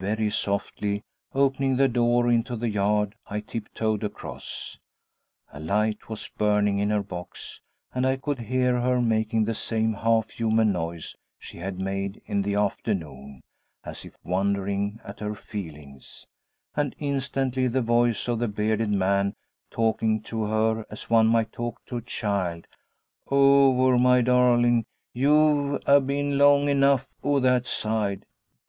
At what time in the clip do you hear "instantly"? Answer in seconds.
16.98-17.68